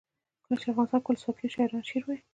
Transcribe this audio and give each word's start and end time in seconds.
کله 0.43 0.55
چې 0.61 0.67
افغانستان 0.71 0.99
کې 1.01 1.07
ولسواکي 1.09 1.41
وي 1.43 1.53
شاعران 1.55 1.83
شعر 1.89 2.03
وايي. 2.05 2.21